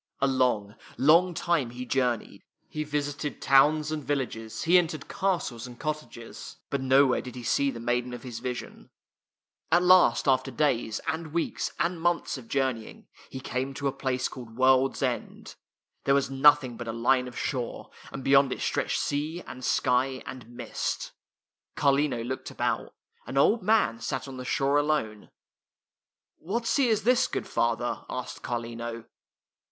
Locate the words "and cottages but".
5.67-6.81